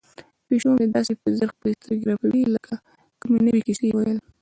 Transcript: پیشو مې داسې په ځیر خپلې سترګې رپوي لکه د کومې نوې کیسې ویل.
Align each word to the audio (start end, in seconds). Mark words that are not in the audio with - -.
پیشو 0.47 0.69
مې 0.77 0.85
داسې 0.95 1.13
په 1.21 1.27
ځیر 1.37 1.49
خپلې 1.53 1.71
سترګې 1.79 2.05
رپوي 2.09 2.41
لکه 2.55 2.73
د 2.81 2.83
کومې 3.21 3.39
نوې 3.47 3.61
کیسې 3.67 3.87
ویل. 3.91 4.19